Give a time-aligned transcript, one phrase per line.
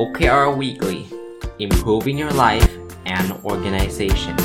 [0.00, 1.00] OKR Weekly
[1.66, 2.70] Improving Your Life
[3.16, 4.36] and Organization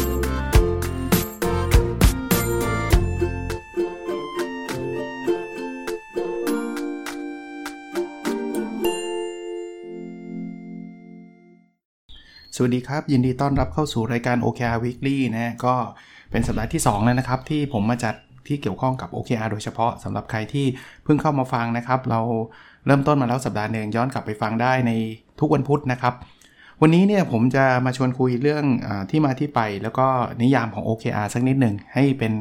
[12.55, 15.75] สวัสดีครับ ยินดีต้อนรับเข้าสู่รายการ OKR Weekly นะก็
[16.31, 18.15] เป็นสัปดาห์ที่ 2 แล้วนะครับ ที่ผมมาจัด
[18.47, 20.65] ที่เกี่ยวข้องกับ OKR โดยเฉพาะสำหรับใครที่
[21.03, 22.21] เพิ่งเข้ามาฟังนะครับ เรา
[22.85, 24.93] เริ่มต้นมาแล้วสัปดาห์หนึ่งย้อนกลับไปฟังได้ใน
[25.39, 26.13] ทุกวันพุธนะครับ
[26.81, 30.07] วันนี้เนี่ยผมจะมาชวนคุยเรื่องอที่มาที่ไป แล้วก็
[30.41, 32.33] นิยามของ OKR สักนิดหนึ่งให้เป็น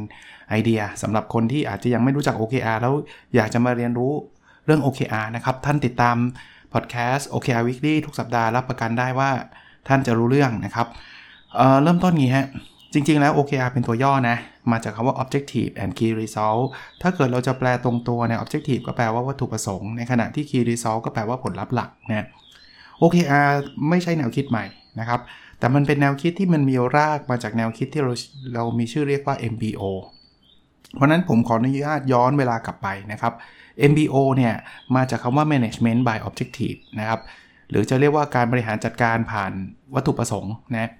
[0.48, 2.94] ไอเดียสำหรับคนที่อาจจะยังไม่รู้จัก OKR แล้ว
[3.34, 4.12] อยากจะมาเรียนรู้
[4.66, 6.16] เรื่อง OKR นะครับ ท่านติดตาม
[6.72, 9.30] พอดแคสต์ OKR Weekly ทุกสัปดาห์รับประกันได้ว่า
[9.88, 10.86] ท่านจะรู้เรื่องนะครับ
[11.56, 12.46] เเริ่มต้นงี้ฮะ
[12.92, 14.36] จริง ๆ แล้ว OKR เป็นตัวย่อนะ
[14.70, 16.64] มาจากคำว่า Objective and Key Result
[17.02, 22.28] ถ้าเกิดเราจะแปลตรงตัวเนี่ย Objective ก็แปลว่าวัตถุประสงค์ ในขณะที่ Key Result ก็แปลว่าผลลัพธ์หลักนะ
[23.02, 23.50] OKR
[23.88, 24.64] ไม่ใช่แนวคิดใหม่
[25.00, 25.20] นะครับ
[25.58, 28.12] แต่มันเป็นแนวคิดที่มันมีรากมาจากแนวคิดที่เรา
[28.54, 29.82] เรามีชื่อเรียกว่า MBO
[30.94, 33.32] เพราะนั้นผมขออนุญาตย้อนเวลากลับไปนะครับ
[33.90, 34.54] MBO เนี่ย
[34.96, 37.20] มาจากคำว่า Management by Objective นะครับ
[37.70, 39.52] หรือจะเรียกว่าการบริหารจัดการผ่าน
[39.94, 40.90] วัตถุประสงค์นะ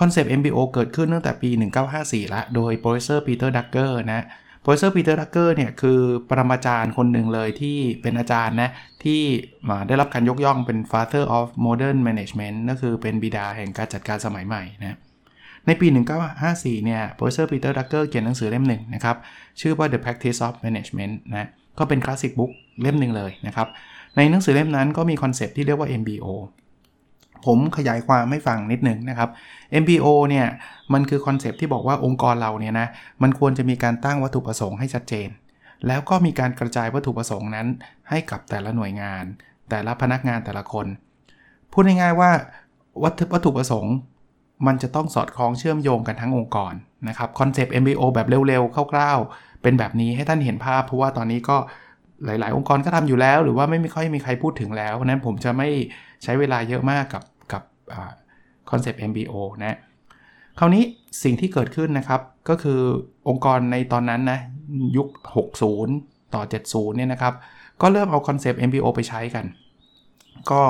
[0.00, 1.50] คอนเซปต์ MBO เกิดขึ้นตั้งแต่ปี
[1.92, 4.24] 1954 ละ โดย Professor Peter Drucker นะ
[4.66, 8.70] Professor Peter Drucker เนี่ยคือปรมาจารย์คนหนึ่งเลยที่เป็นอาจารย์นะ
[9.04, 9.20] ที่
[9.88, 14.98] ได้รับการยกย่องเป็น father of modern management นั่นคือเป็นบิดาแห่งการจัดการสมัยใหม่นะ
[15.66, 15.86] ในปี
[16.36, 19.16] 1954 เนี่ย Professor Peter Drucker เขียนหนังสือเล่มหนึ่งนะครับ
[19.60, 23.68] ชื่อว่า The Practice of Management นะก็เป็น classic book เล่มหนึ่งเลยนะครับ
[24.16, 26.26] ในหนังสือเล่มนั้นก็มี concept ที่เรียกว่า MBO
[27.46, 29.28] ผมขยายความให้ฟังนิดหนึ่งนะครับ
[29.82, 30.46] MBO เนี่ย
[30.92, 32.88] มันคือ concept ที่บอกว่าองค์กรเราเนี่ยนะ
[33.22, 35.28] มันควรจะมีการตั้งวัตถุประสงค์ให้ชัดเจน
[35.86, 37.66] แล้วก็มีการกระจายวัตถุประสงค์นั้น
[38.10, 39.24] ให้กับแต่ละหน่วยงาน
[39.70, 40.86] แต่ละพนักงานแต่ละคน
[41.72, 42.30] พูดง่ายๆว่า
[43.02, 43.94] วัตถุวัตถุประสงค์
[44.66, 46.74] มันจะต้องสอดคล้องเชื่อมโยงกันทั้งองค์กร
[47.08, 51.56] นะครับคอนเซปต์ MBO แบบเร็วๆคร่าวๆ เป็นแบบนี้ให้ท่านเห็นภาพ เพราะว่าตอนนี้ก็
[52.24, 55.68] หลาย ๆ องค์กรก็ทำอยู่แล้ว หรือว่าไม่มีค่อยมีใครพูดถึงแล้วเพราะนั้นผมจะไม่
[56.22, 57.62] ใช้เวลาเยอะมากกับกับ
[58.70, 59.34] คอนเซปต์ MBO
[59.64, 59.78] นะ
[60.58, 60.84] คราวนี้
[61.22, 62.80] สิ่งที่เกิดขึ้นนะครับ ก็คือ
[63.28, 64.38] องค์กรในตอนนั้นนะ
[64.96, 65.08] ยุค
[65.72, 67.34] 60 ต่อ 70 เนี่ยนะครับ
[67.82, 69.44] ก็เริ่มเอาคอนเซปต์ MBO ไปใช้กัน
[70.50, 70.62] ก็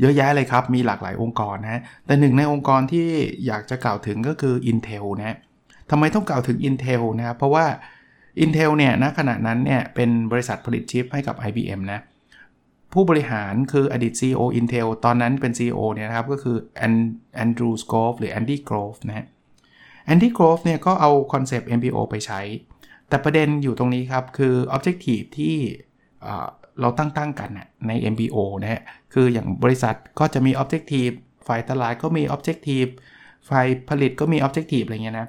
[0.00, 3.08] เยอะแยะเลยครับ มีหลากหลายองค์กรนะแต่หนึ่งในองค์กรที่
[3.46, 5.36] อยากจะกล่าวถึงก็คือ Intel นะ
[5.90, 7.66] ทำไมต้องกล่าวถึง Intel นะครับเพราะว่า
[8.44, 12.00] Intel เนี่ยณขณะนั้นเนี่ยเป็นบริษัทผลิตชิปให้กับ IBM นะ
[12.92, 19.26] ผู้บริหารคืออดีต CEO Intel ตอนนั้นเป็น CEO เนี่ยนะครับ ก็คือ Andrew Grove หรือ Andy Grove นะ
[20.06, 22.40] Andy Grove เนี่ยก็เอาคอนเซปต์ MBO ไปใช้
[23.08, 25.56] แต่ประเด็นอยู่ตรงนี้ครับ คือ Objective ที่
[26.80, 27.50] เราตั้งตั้งกัน
[27.86, 28.82] ใน MBO นะฮะ
[29.14, 31.14] คืออย่างบริษัทก็จะมี Objective
[31.46, 32.90] ฝ่ายตลาดก็มี Objective
[33.48, 35.28] ฝ่ายผลิตก็มี Objective อะไรเงี้ยนะ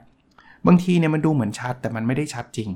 [0.67, 2.69] บางทีเนี่ยมันดูเหมือนชัดแต่มันไม่ได้ชัดจริง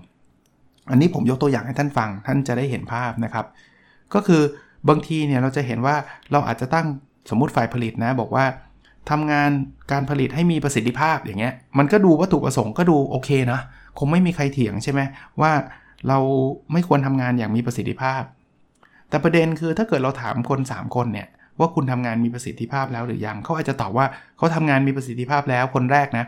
[0.90, 3.46] อันนี้ผมยกตัวอย่างให้ท่านฟัง ท่านจะได้เห็นภาพนะครับ
[4.14, 4.44] ก็คือ
[4.90, 5.96] บางทีเนี่ยเราจะเห็นว่า
[6.32, 6.88] เราอาจจะตั้ง
[7.30, 8.46] สมมติฝ่ายผลิตนะ บอกว่า
[9.10, 9.50] ทำงาน
[9.92, 13.60] การผลิตให้มีประสิทธิภาพอย่างเงี้ยมันก็ดูวัตถุประสงค์ก็ดูโอเคนะ
[13.98, 15.02] คงไม่มีใครเถียงใช่ไหม
[15.42, 15.52] ว่า
[16.08, 16.18] เรา
[16.74, 18.22] ไม่ควรทำงานอย่างมีประสิทธิภาพ
[19.10, 21.28] แต่ประเด็นคือถ้าเกิดเราถามคน 3 คนเนี่ย
[21.60, 24.06] ว่าคุณทำงานมีประสิทธิภาพแล้วหรือยังเขาอาจจะตอบว่า
[24.38, 26.26] เขาทำงานมีประสิทธิภาพแล้วคนแรกนะ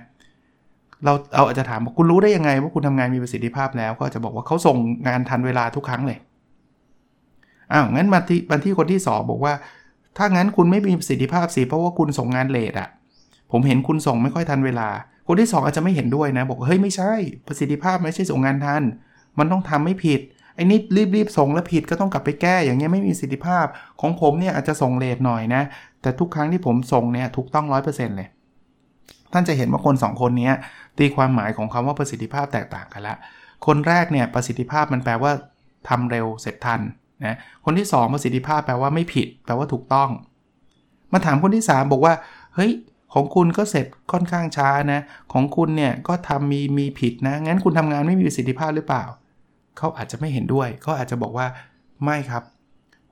[1.04, 4.78] เราเราอาจจะถามว่าคุณรู้ได้ยังไงว่าคุณทำงานมีประสิทธิภาพแล้ว ก็จะบอกว่าเขาส่ง
[5.08, 6.18] งานทันเวลาทุกครั้งเลย
[7.72, 9.54] อ้าวงั้นมาที่มาที่คนที่สองบอกว่า
[10.18, 12.90] ถ้างั้นคุณไม่มีประสิทธิภาพสิเพราะว่าคุณส่งงานเลทอะ
[13.52, 14.90] ผมเห็นคุณส่งไม่ค่อยทันเวลา
[15.28, 17.12] คนที่ 2 อาจจะไม่เห็นด้วยนะ บอกเฮ้ยไม่ใช่
[17.48, 18.84] ประสิทธิภาพไม่ใช่ส่งงานทัน
[19.40, 20.20] มันต้องทำไม่ผิด
[20.56, 20.80] ไอ้นี่
[21.16, 23.66] รีบๆส่งแล้วผิดก็ต้องกลับไปแก้อย่างเงี้ยไม่มีประสิทธิภาพ
[24.02, 25.64] ของผมเนี่ยอาจจะส่งเลทหน่อยนะ
[26.02, 28.28] แต่ทุกครั้งที่ผมส่งเนี่ยถูกต้องร้อยเปอร์เซ็นต์เลย
[29.34, 30.52] ท่านจะเห็นว่าคน 2 คนนี้
[30.98, 33.16] ตีความหมายของคำว่าประสิทธิภาพแตกต่างกันละ
[33.66, 35.32] คนแรกเนี่ยประสิทธิภาพมันแปลว่า
[35.90, 36.82] ทำเร็วเสร็จทัน
[37.28, 37.36] นะ
[37.66, 40.10] คนที่ 2 ประสิทธิภาพแปลว่าไม่ผิด แปลว่าถูกต้อง
[41.12, 42.14] มาถามคนที่ 3 บอกว่า
[42.56, 42.72] เฮ้ย
[43.14, 45.02] ของคุณก็เสร็จค่อนข้างช้านะ
[45.34, 49.04] ของคุณเนี่ยก็ทำมีมีผิดนะ งั้นคุณทำงานไม่มีประสิทธิภาพหรือเปล่า
[49.78, 51.48] เขาอาจจะไม่เห็นด้วย เขาอาจจะบอกว่า
[52.04, 52.44] ไม่ครับ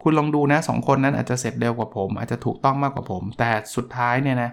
[0.01, 4.51] คุณลองดูนะสองคนนั้นอาจจะเสร็จเร็วกว่าผม อาจจะถูกต้องมากกว่าผม แต่สุดท้ายเนี่ยนะ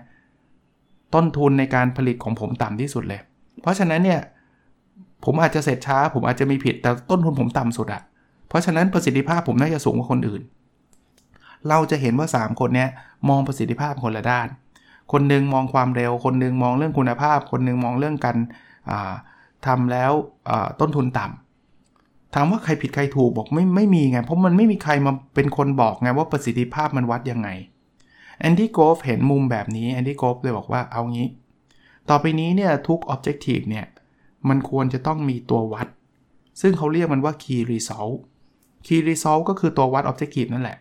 [1.14, 3.20] ต้นทุนในการผลิตของผมต่ำที่สุดเลย
[3.62, 4.20] เพราะฉะนั้นเนี่ย
[5.24, 8.02] ผมอาจจะเสร็จช้า ผมอาจจะมีผิด แต่ต้นทุนผมต่ำสุดอะ
[8.48, 10.42] เพราะฉะนั้นประสิทธิภาพผมน่าจะสูงกว่าคนอื่น
[11.68, 12.86] เราจะเห็นว่า 3 คนนี้
[13.28, 14.48] มองประสิทธิภาพคนละด้าน
[15.12, 18.36] คนนึงมองความเร็ว คนนึงมองเรื่องคุณภาพ คนนึงมองเรื่องการ
[19.66, 20.12] ทำแล้ว
[20.80, 27.48] ต้นทุนต่ำถามว่าใครผิดใครถูกบอกไม่ไม่มีไง เพราะมันไม่มีใครมาเป็นคนบอกไงว่าประสิทธิภาพมันวัดยังไง
[28.40, 31.28] Andy Grove เห็นมุมแบบนี้ Andy Grove เลยบอกว่าเอางี้
[32.08, 33.86] ต่อไปนี้เนี่ยทุก Objective เนี่ย
[34.48, 35.86] มันควรจะต้องมีตัววัด
[36.60, 38.16] ซึ่งเขาเรียกมันว่า Key Result
[38.86, 40.78] Key Result ก็คือตัววัด Objective นั่นแหละ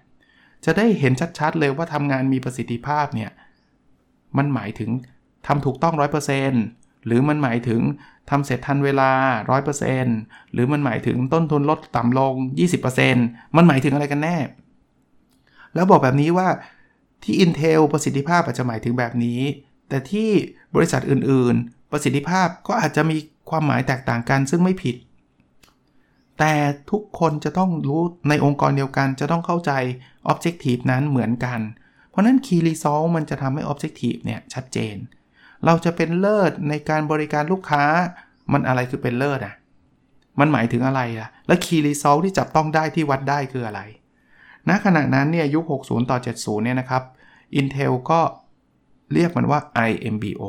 [0.66, 3.32] จะได้เห็นชัดๆเลยว่าทำงานมีประสิทธิภาพเนี่ย
[4.38, 4.90] มันหมายถึง
[5.48, 5.94] ทำถูกต้อง
[6.50, 7.82] 100%หรือมันหมายถึง
[8.30, 9.12] ทำเสร็จทันเวลา
[9.82, 12.34] 100%หรือมันหมายถึงต้นทุนลดต่ำลง
[12.96, 14.38] 20%มันหมายถึงอะไรกันแน่
[15.76, 16.48] แล้วบอกแบบนี้ว่า
[17.24, 19.42] ที่ Intel ประสิทธิภาพอาจจะหมายถึงแบบนี้
[19.90, 20.30] แต่ที่
[20.76, 23.18] บริษัทอื่น ๆ ประสิทธิภาพก็อาจจะมี
[23.50, 24.96] ความหมายแตกต่างกันซึ่งไม่ผิด
[26.40, 26.54] แต่
[26.92, 29.72] ทุกคนจะต้องรู้ในองค์กรเดียวกัน จะต้องเข้าใจ
[30.32, 31.60] Objective นั้นเหมือนกัน
[32.10, 34.96] เพราะนั้น Key Result มันจะทำให้ Objective เนี่ยชัดเจน
[35.66, 37.84] เราจะเป็นเลิศในการบริการลูกค้า
[38.52, 39.56] มันอะไรคือเป็นเลิศอะ
[40.40, 43.82] มันหมายถึงอะไรล่ะ และ Key Result ที่จับต้องได้ที่วัดได้คืออะไร
[44.70, 47.04] ณขณะนั้นเนี่ยยุค 60 ต่อ 70 เนี่ยนะครับ
[47.60, 48.20] Intel ก็
[49.14, 50.44] เรียกมันว่า IMBO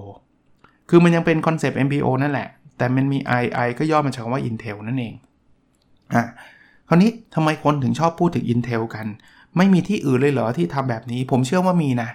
[0.89, 2.49] คือมันยังเป็นคอนเซปต์ MBO นั่นแหละ
[2.79, 5.15] แต่มันมี I I ก็ย่อมาจากคำว่า Intel นั่นเอง
[6.15, 6.25] อะ
[6.89, 9.07] คราวนี้ทำไมคนถึงชอบพูดถึง Intel กัน
[9.57, 12.11] ไม่มีที่อื่นเลยเหรอที่ทำแบบนี้ ผมเชื่อว่ามีนะ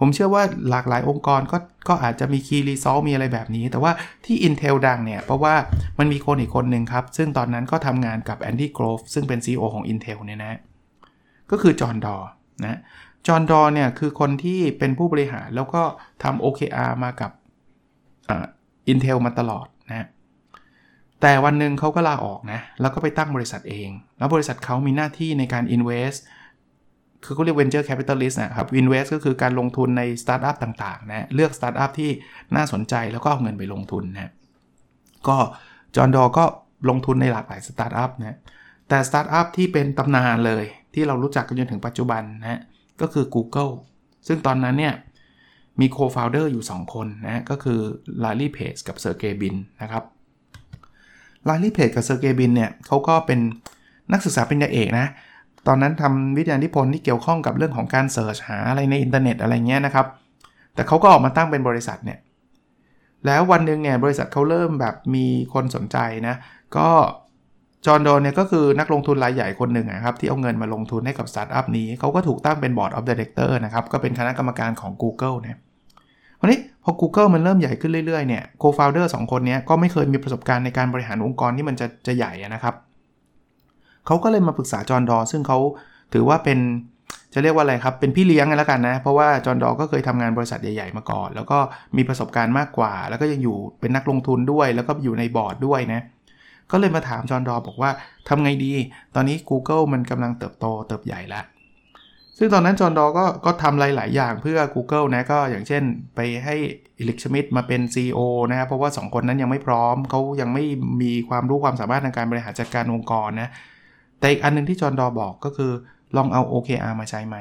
[0.00, 1.58] ผมเชื่อว่าหลากหลายองค์กรก็
[1.88, 3.92] ก็อาจจะมี Key Result มีอะไรแบบนี้ แต่ว่า
[4.24, 5.54] ที่ Intel ดังเนี่ย เพราะว่า
[5.98, 10.58] มันมีคนอีกคนหนึ่งครับ ซึ่งตอนนั้นก็ทำงานกับ Andy Grove ซึ่งเป็น CEO ของ Intel เนี่ยนะ
[11.50, 12.16] ก็คือ John Doerr
[12.64, 12.78] นะ
[13.26, 15.82] John Doerr เนี่ยคือคนที่เป็นผู้บริหารแล้วก็
[16.22, 17.30] ทำ OKR มากับ
[18.88, 19.66] Intel มาตลอด
[21.22, 23.88] แต่วันหนึ่งเขาก็ลาออกนะ แล้วก็ไปตั้งบริษัทเอง
[24.18, 26.18] แล้วบริษัทเขามีหน้าที่ในการ invest
[27.24, 32.10] คือเขาเรียก venture capitalist นะครับ invest ก็คือการลงทุนในสตาร์ทอัพต่างๆนะ เลือกสตาร์ทอัพที่
[32.56, 34.32] น่าสนใจแล้วก็เอาเงินไปลงทุนนะ
[35.28, 35.36] ก็
[35.96, 36.44] John Doerr ก็
[36.90, 38.38] ลงทุนในหลากหลายสตาร์ทอัพนะ
[38.88, 40.64] แต่สตาร์ทอัพที่เป็นตำนานเลย
[40.94, 42.60] ที่เรารู้จักกันจนถึงปัจจุบันนะ
[43.00, 43.72] ก็คือ Google
[44.26, 44.94] ซึ่งตอนนั้นเนี่ย
[45.80, 47.80] มี co-founder อยู่ 2 คนนะ ก็คือ
[48.22, 50.04] Larry Page กับ Sergey Brin นะครับ
[51.48, 53.38] Larry Page กับ Sergey Brin เนี่ยเขาก็เป็น
[54.12, 55.06] นักศึกษาปริญญาเอกนะ
[55.66, 60.06] ตอนนั้นทำวิทยานิพนธ์ที่เกี่ยวข้องกับเรื่องของการ search หาอะไรในอินเทอร์เน็ตอะไรเงี้ยนะครับ
[60.74, 62.18] แต่เขาก็ออกมาตั้งเป็นบริษัทเนี่ย
[63.26, 65.98] แล้ววันหนึ่งเนี่ยบริษัทเขาเริ่มแบบมีคนสนใจ
[66.28, 66.34] นะ
[66.76, 66.88] ก็
[67.86, 75.56] จอห์น ดอร์เนี่ยก็คือนักลงทุนรายใหญ่คนหนึ่งนะครับที่เอาเงินมาลงทุนให้กับสตาร์ทอัพนี้เขาก็ถูกตั้งเป็น Board of Directors นะครับ ก็เป็นคณะกรรมการของ Google เนี่ย
[76.44, 82.74] วันนี้พอ Google มันเริ่มใหญ่ขึ้นเรื่อยๆเนี่ย co-founder สองคนนี้ก็ไม่เคยมีประสบการณ์ในการบริหารองค์กรที่มันจะจะใหญ่นะครับ
[84.06, 85.58] เขาก็เลยมาปรึกษาจอห์นดอร์ ซึ่งเขา
[86.12, 86.58] ถือว่าเป็น
[87.34, 91.58] จะเรียกว่าอะไรครับ เป็นพี่เลี้ยงกันแล้วกันนะ เพราะว่าจอห์นดอร์ ก็เคยทำงานบริษัทใหญ่ๆมาก่อน แล้วก็
[91.96, 96.02] มีประสบการณ์มากกว่า แล้วก็ยังอยู่เป็นนักลงทุนด้วย แล้วก็อยู่ในบอร์ดด้วยนะ
[96.70, 97.90] ก็เลยมาถามจอห์นดอ บอกว่า
[98.28, 98.72] ทำไงดี
[99.14, 101.44] ตอนนี้ Google มันกำลังเติบโตเติบใหญ่แล้ว
[102.44, 105.82] ซึ่งตอนนั้นจอห์นดอก็ก็ทำหลาย ๆ อย่างเพื่อ Google นะก็อย่างเช่น
[106.14, 106.54] ไปให้
[106.98, 110.64] อิลิกชมิดมาเป็น CEO นะครับเพราะว่า 2 คนนั้นยังไม่พร้อม เขายังไม่
[111.02, 113.48] มีความรู้ความสามารถในการบริหารจัดการองค์กรนะ
[114.18, 115.72] แต่อีกอันนึงที่จอห์นดอบอกก็คือ
[116.16, 117.36] ลองเอา OKR มาใช้ไหม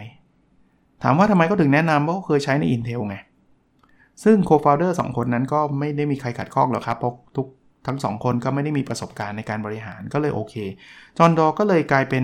[1.04, 3.16] ถามว่าทำไมเขาถึงแนะนำเพราะเคยใช้ใน Intel ไง
[4.24, 7.48] ซึ่ง co-founder 2คนนั้นก็ไม่ได้มีใครขัดข้องหรอกครับเพราะทุก
[7.88, 10.56] ทั้งสองคนก็ไม่ได้มีประสบการณ์ในการบริหารก็เลยโอเค
[11.18, 12.24] จอห์นดอก็เลยกลายเป็น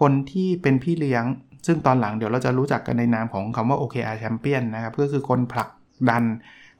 [0.00, 1.24] คนที่เป็นพี่เลี้ยง
[1.66, 5.68] ซึ่งตอนหลังเดี๋ยวเราจะรู้จักกันในนามของคำว่า OKR Champion นะครับ ก็คือคนผลัก
[6.10, 6.24] ดัน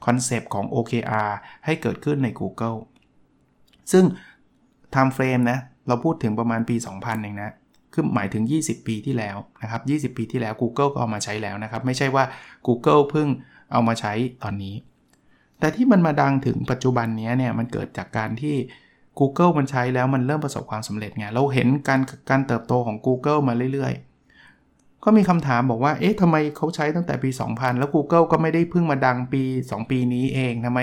[0.05, 1.29] คอนเซปต์ของ OKR
[1.65, 2.77] ให้เกิดขึ้นใน Google
[3.91, 4.05] ซึ่ง
[4.93, 7.53] Time Frame นะ เราพูดถึงประมาณปี 2000เองนะ
[7.93, 12.23] คือหมายถึง 20 ปีที่แล้วนะครับ 20 ปีที่แล้ว Google ก็เอามาใช้แล้วนะครับ ไม่ใช่ว่า
[12.67, 13.27] Google เพิ่ง
[13.71, 14.75] เอามาใช้ตอนนี้
[15.59, 18.55] แต่ที่มันมาดังถึงปัจจุบันนี้เนี่ย มันเกิดจากการที่
[19.19, 24.08] Google มันใช้แล้วมันเริ่มประสบความสำเร็จไง เราเห็นการการเติบโตของ Google มาเรื่อยๆ
[25.03, 30.79] ก็มีคำถามบอกว่า เอ๊ะทำไมเขาใช้ตั้งแต่ปี 2000 แล้ว Google ก็ไม่ได้เพิ่งมาดังปี 2 ปีนี้เองทำไม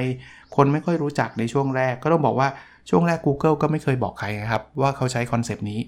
[0.56, 2.48] คนไม่ค่อยรู้จักในช่วงแรก ก็ต้องบอกว่า
[2.90, 5.80] ช่วงแรก Google ก็ไม่เคยบอกใครครับ ว่าเขาใช้คอนเซปต์นี้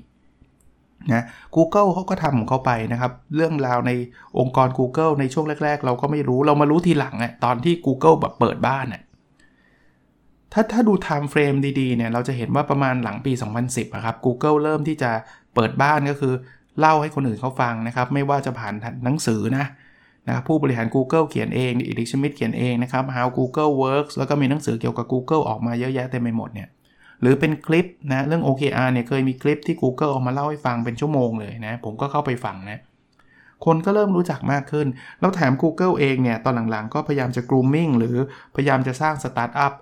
[1.12, 1.24] นะ
[1.56, 3.92] Google เขาก็ทำของเขาไปนะครับ เรื่องราวใน
[4.38, 9.02] องค์กร Google ในช่วงแรก ๆ เราก็ไม่รู้เรามารู้ทีหลังอะตอนที่ Google แบบเปิดบ้านอะ
[10.52, 13.32] ถ้าถ้าดู time frame ดีๆเนี่ยเราจะเห็นว่าประมาณหลังปี
[13.64, 15.10] 2010อะครับ Google เริ่มที่จะ
[15.54, 16.34] เปิดบ้านก็คือ
[16.80, 19.66] เล่าให้คนอื่นเขาฟังนะครับ ไม่ว่าจะผ่านหนังสือนะ
[20.26, 26.68] นะครับผู้บริหาร Google เขียนเองเอริก ชมิดต์เขียนเองนะครับ How Google Works แล้วก็มีหนังสือเกี่ยวกับ Google ออกมาเยอะแยะเต็มไปหมดเนี่ย
[27.20, 32.78] หรือเป็นคลิปนะเรื่อง OKR เนี่ยเคยมีคลิปที่ Google ออกมาเล่าให้ฟังเป็นชั่วโมงเลยนะผมก็เข้าไปฟังนะ
[33.64, 34.86] คนก็เริ่มรู้จักมากขึ้น
[35.20, 38.16] แล้วแถม Google เองเนี่ยตอนหลังๆ ก็พยายามจะ grooming หรือ
[38.54, 39.72] พยายามจะสร้างสตาร์ทอัพ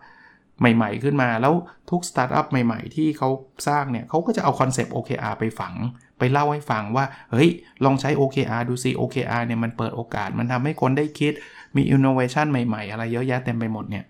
[0.61, 1.55] ใหม่ๆขึ้นมาแล้ว
[1.91, 3.29] ทุกสตาร์ทอัพใหม่ๆ ที่เขา
[3.69, 5.75] สร้างเนี่ยเขาก็จะเอาคอนเซปต์ OKR ไปฝัง
[6.19, 7.51] ไปเล่าให้ฟังว่า เฮ้ย
[7.85, 11.33] ลองใช้ OKR ดูสิ OKR เนี่ยมันเปิดโอกาส มันทำให้คนได้คิด
[11.77, 14.05] มี innovation ใหม่ๆ อะไรเยอะแยะเต็มไปหมดเนี่ย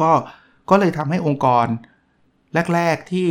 [0.00, 0.10] ก็
[0.70, 1.66] ก็เลยทำให้องค์กร
[2.74, 3.28] แรก ๆ ที่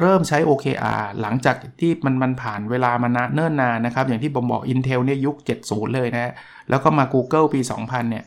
[0.00, 6.32] เริ่มใช้ OKR หลังจากที่มันมันผ่านเวลามานะเนิ่นนานนะครับ อย่างที่ผมบอก Intel เนี่ยยุค 70 เลยนะ
[6.70, 8.24] แล้วก็มา Google ปี 2000 เนี่ย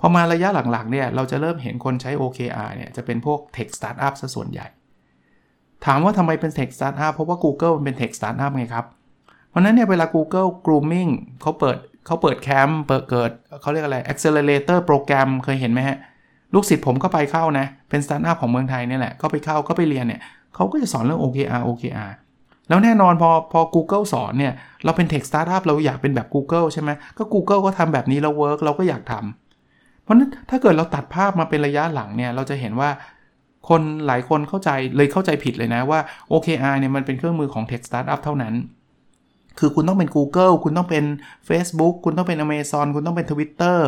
[0.00, 4.66] พอมาระยะหลังๆเนี่ยเราจะเริ่มเห็นคนใช้ OKR เนี่ยจะเป็นพวก Tech Startup ซะส่วนใหญ่
[5.84, 8.86] ถามว่าทำไมเป็น Tech Startup เพราะว่า Google มันเป็น Tech Startup ไงครับ
[9.50, 11.10] เพราะนั้นเนี่ยเวลา Google Grooming
[11.42, 13.30] เขาเปิดเขาเปิดแคมป์เปิดเกิด
[13.60, 15.96] เขาเรียกอะไร Accelerator โปรแกรมเคยเห็นไหมฮะ
[16.54, 20.20] ลูกศิษย์ผมก็ไปเข้านะ เป็นสตาร์ทอัพของเมืองไทยนี่แหละก็ไปเข้าก็ไปเรียนเนี่ย
[20.54, 22.10] เขาก็จะสอนเรื่อง OKR OKR
[22.68, 24.52] แล้วแน่นอนพอพอ Google สอนเนี่ย
[24.84, 29.49] เราเป็น Tech Startup เราอยากเป็นแบบ Google ใช่ไหมก็ Google ก็ทำแบบนี้แล้วเวิร์กเราก็อยากทำ
[30.10, 32.90] เพราะนั้นถ้าเกิดเราตัดภาพมาเป็นระยะหลังเนี่ยเราจะเห็นว่า
[33.68, 36.00] คนหลายคนเข้าใจเลยเข้าใจผิดเลยนะว่า
[36.32, 38.54] OKR เนี่ยมันเป็นเครื่องมือของ Tech Startup เท่านั้น
[39.58, 41.04] คือคุณต้องเป็น Google คุณต้องเป็น
[41.48, 43.78] Facebook คุณต้องเป็น Amazon คุณต้องเป็น Twitter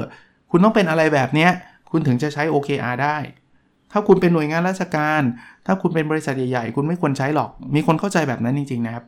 [0.51, 1.51] คุณต้องเป็นอะไรแบบเนี้ย
[1.91, 3.17] คุณถึงจะใช้ OKR ได้
[3.93, 5.23] ถ้าคุณเป็นหน่วยงานราชการ
[5.67, 9.05] ถ้าคุณเป็นบริษัทใหญ่ๆ คุณไม่ควรใช้หรอก มีคนเข้าใจแบบนั้นจริงๆนะครับ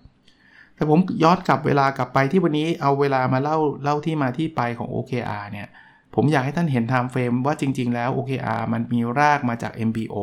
[0.77, 5.69] แต่ผมย้อนกลับเวลากลับไปที่วันนี้เอาเวลามาเล่าเล่าที่มาที่ไปของ OKR เนี่ย
[6.15, 10.17] ผมอยากให้ท่านเห็น time frame ว่าจริง ๆ แล้ว OKR มันมีรากมาจาก MBO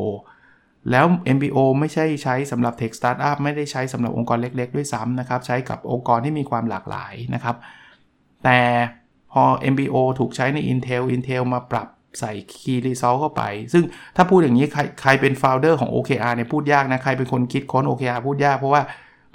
[0.91, 1.05] แล้ว
[1.36, 7.55] MBO ไม่ใช่ใช้สำหรับ Tech Startup ไม่ได้ใช้สำหรับองค์กรเล็ก ๆ ด้วยซ้ำนะครับ ใช้กับองค์กรที่มีความหลากหลายนะครับ
[8.43, 8.60] แต่
[9.31, 9.43] พอ
[9.74, 11.88] MBO ถูกใช้ใน Intel Intel มาปรับ
[12.19, 13.43] ใส่ Key Result เข้าไป
[13.74, 13.83] ซึ่ง
[14.15, 18.81] ถ้าพูดอย่างนี้ใครใครเป็น founder ของ OKR เนี่ยพูดยากนะ ใครเป็นคนคิดค้น OKR พูดยากเพราะว่า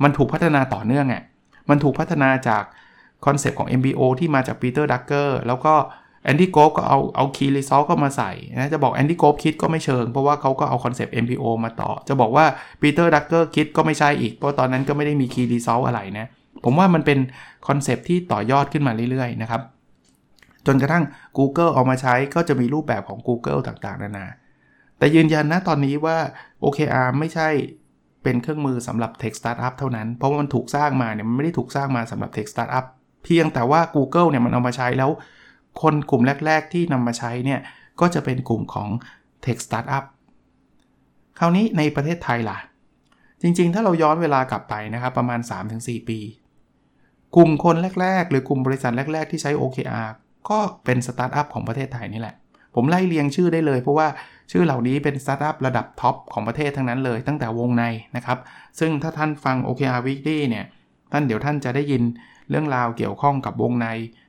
[0.03, 1.23] มันถูกพัฒนาต่อเนื่องอะ
[1.71, 2.65] มันถูกพัฒนาจาก
[3.27, 5.75] คอนเซปต์ของ MBO ที่มาจากปีเตอร์ ดรักเกอร์แล้วก็
[6.26, 12.45] แอนดี้โกรฟก็เอาเอา Key Result ก็มาใส่นะจะบอกแอนดี้โกรฟคิดก็ไม่เชิง เพราะว่าเขาก็เอาคอนเซปต์ MBO มาต่อ จะบอกว่า
[12.80, 16.26] ปีเตอร์ ดรักเกอร์คิดก็ไม่ใช่อีก เพราะตอนนั้นก็ไม่ได้มี Key Result อะไรนะ
[16.64, 17.18] ผมว่ามันเป็น
[17.66, 19.61] คอนเซปต์ที่ต่อยอดขึ้นมาเรื่อยๆนะครับ
[20.66, 21.04] จนกระทั่ง
[21.38, 24.26] Google เอามาใช้ก็จะมีรูปแบบของ Google ต่างๆ นานา
[24.99, 26.16] แต่ยืนยันนะตอนนี้ว่า
[26.62, 27.49] OKR ไม่ใช่
[28.23, 32.85] เป็นเครื่องมือสำหรับ Tech Startup เท่านั้น เพราะว่ามันถูกสร้างมาเนี่ยมันไม่ได้ถูกสร้างมาสำหรับ Tech Startup
[33.25, 35.11] เพียงแต่ว่า Google เนี่ยมันเอามาใช้แล้ว
[35.83, 37.61] คนกลุ่มแรก ๆ ที่นำมาใช้เนี่ย
[38.00, 38.88] ก็จะเป็นกลุ่มของ
[39.45, 40.04] Tech Startup
[41.38, 42.59] คราวนี้ในประเทศไทยล่ะ
[43.42, 45.40] จริง ๆ ถ้าเราย้อนเวลากลับไปนะครับประมาณ
[45.75, 46.18] 3-4 ปี
[47.37, 50.09] กลุ่มคนแรก ๆ หรือกลุ่มบริษัทแรก ๆ ที่ใช้ OKR
[50.49, 52.37] ก็เป็นสตาร์ทอัพของประเทศไทยนี่แหละ
[52.75, 54.09] ผมไล่เรียงชื่อได้เลย เพราะว่า
[54.52, 57.85] ชื่อเหล่านี้เป็นสตาร์ทอัพระดับท็อปของประเทศทั้งนั้นเลย ตั้งแต่วงใน
[58.16, 58.38] นะครับ
[58.78, 60.64] ซึ่งถ้าท่านฟัง OKR Weekly เนี่ย
[61.12, 62.02] ท่านเดี๋ยวท่านจะได้ยิน
[62.50, 63.87] เรื่องราวเกี่ยวข้องกับวงใน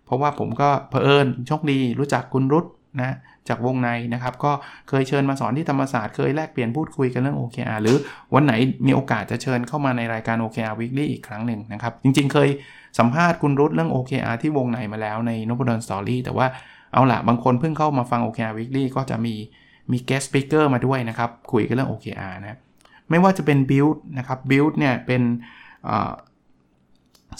[0.07, 2.65] เพราะว่าผมก็เผอิญโชคดีรู้จักคุณรุต
[3.01, 3.15] นะ
[3.49, 4.51] จากวงในนะครับ ก็
[4.89, 7.97] เคยเชิญมาสอนที่ธรรมศาสตร์เคยแลกเปลี่ยนพูดคุยกันเรื่อง OKR หรือ
[8.33, 8.53] วันไหน
[8.85, 12.49] มีโอกาสจะเชิญเข้ามาในรายการ OKR Weekly อีกครั้งหนึ่งนะครับ จริงๆ เคย
[12.99, 16.47] สัมภาษณ์คุณรุตเรื่อง OKR ที่วงในมาแล้วในนพดล Story แต่ว่า
[16.93, 19.35] เอาละบางคนเพิ่งเข้ามาฟัง OKR Weekly ก็จะมี
[19.91, 22.59] มี guest speaker มาด้วยนะครับ คุยกันเรื่อง OKR นะ
[23.09, 25.21] ไม่ว่าจะเป็น Build นะครับ Build เนี่ยเป็น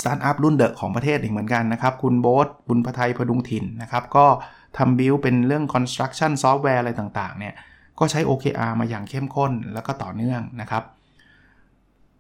[0.02, 4.26] สตาร์ทอัพรุ่นเดอะของประเทศอีกเหมือนกันนะครับ คุณโบ๊ทบุญพไทยพดุงถิ่นนะครับ ก็
[4.78, 7.54] ทำ Builk เป็นเรื่อง construction software อะไรต่างๆ เนี่ย
[8.00, 10.84] ก็ใช้ OKR มาอย่างเข้มข้นแล้วก็ต่อเนื่องนะครับ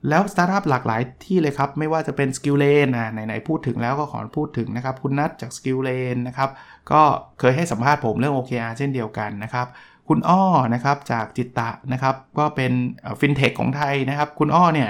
[0.09, 6.49] แล้วสตาร์ทอัพหลากหลายที่เลยครับ ไม่ว่าจะเป็น Skill Lane นะไหนๆพูดถึงแล้วก็ขอพูดถึงนะครับ คุณนัทจาก SkillLane นะครับ
[6.91, 7.01] ก็
[7.39, 9.67] เคยให้สัมภาษณ์ผมเรื่อง OKR เช่นเดียวกันนะครับ
[10.07, 10.43] คุณอ้อ
[10.73, 12.71] นะครับจาก Jitta นะครับ ก็เป็น
[13.19, 14.89] ฟินเทคของไทยนะครับ คุณอ้อเนี่ย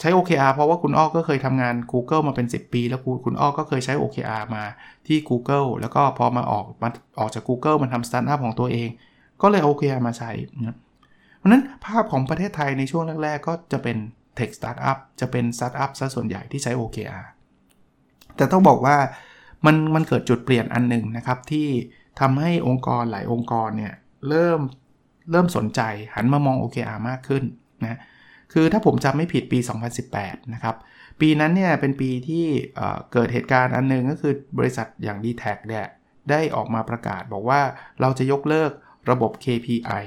[0.00, 4.64] ใช้ OKR เพราะว่าคุณอ้อก็เคยทำงาน Google มาเป็น 10 ปี แล้วคุณอ้อก็เคยใช้ OKR มา
[5.06, 6.88] ที่ Google แล้วก็พอมาออกมา
[7.18, 8.88] ออกจาก Google มันทำสตาร์ทอัพของตัวเอง
[9.42, 10.76] ก็เลย OKR มาใช้นะ
[11.38, 13.96] เพราะนั้นภาพของประเทศไทยในช่วงแรก ๆ ก็จะเป็น
[14.38, 17.24] Tech Startup จะเป็น Startup ซะส่วนใหญ่ที่ใช้ OKR
[18.36, 18.96] แต่ต้องบอกว่า
[19.66, 21.68] มันมันเกิดจุดเปลี่ยนอันหนึ่งนะครับที่
[22.20, 23.94] ทำให้องค์กรหลายองค์กรเนี่ย
[24.28, 24.60] เริ่ม
[25.30, 25.80] เริ่มสนใจ
[26.14, 27.44] หันมามอง OKR มากขึ้น
[27.82, 27.98] นะ
[28.52, 29.58] คือถ้าผมจำไม่ผิดปี
[30.06, 30.76] 2018 นะครับ
[31.20, 32.44] ปีนั้นเนี่ยเป็นปีที่
[33.12, 35.84] เกิดเหตุการณ์อันนึงก็คือบริษัทอย่าง d t แทเนี่ย
[36.30, 37.60] ได้ออกมาประกาศบอกว่า
[38.00, 38.70] เราจะยกเลิก
[39.10, 40.04] ระบบ KPI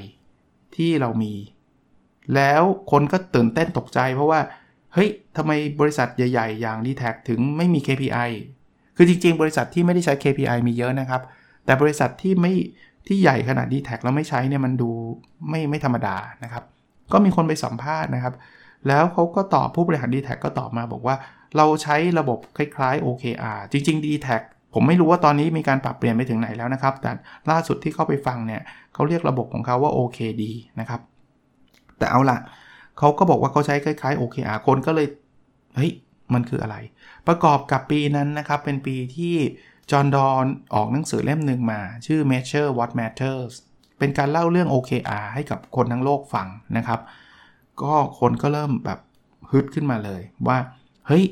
[0.76, 1.34] ที่เรามี
[2.36, 4.40] แล้วคนก็ตื่นเต้นตกใจเพราะว่า
[4.94, 8.30] เฮ้ยทำไมบริษัทใหญ่ ๆ อย่าง d t แทถึงไม่มี KPI
[8.98, 11.22] คือจริง ๆ บริษัทที่ไม่ได้ใช้ KPI มีเยอะนะครับ
[11.66, 12.54] แต่บริษัทที่ไม่
[13.08, 14.90] ที่ใหญ่ขนาด d t แทแล้วไม่ใช้เนี่ยมันดู
[15.50, 16.64] ไม่ไม่ธรรมดานะครับ
[17.14, 18.34] ก็มีคนไปสัมภาษณ์นะครับ
[18.88, 21.16] แล้วเขาก็ตอบผู้บริหาร d t แทก็ตอบมาบอกว่า
[21.58, 24.28] เราใช้ระบบคล้ายๆ OKR จริง ๆ d t แท
[24.74, 27.12] ผมไม่รู้ว่าตอนนี้มีการปรับเปลี่ยนไปถึงไหนแล้วนะครับ แต่
[27.52, 28.62] ล่าสุดที่เข้าไปฟังเนี่ย
[28.94, 30.44] เขาเรียกระบบของเขาว่า OKD
[30.80, 31.02] นะครับ
[31.98, 32.38] แต่เอาละ
[32.98, 35.08] เขาก็บอกว่าเขาใช้คล้ายๆ OKR คนก็เลย
[35.76, 35.92] เฮ้ย
[36.34, 36.76] มันคืออะไร
[37.28, 39.36] ประกอบกับปีนั้นนะครับ เป็นปีที่
[39.92, 43.54] จอห์นดอนออกหนังสือเล่มหนึ่งมา ชื่อ Measure What Matters
[44.00, 47.00] เป็นการเล่าเรื่อง OKR ให้กับคนทั้งโลกฟังนะครับ
[47.82, 49.00] ก็คนก็เริ่มแบบ
[49.52, 50.58] ฮึดขึ้นมาเลยว่า
[51.08, 51.24] เฮ้ย